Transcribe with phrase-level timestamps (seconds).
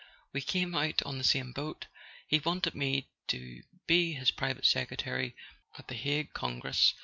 [0.33, 1.85] We came out on the same boat:
[2.27, 5.35] he wanted me to be his private secretary
[5.77, 6.95] at the Hague Congress.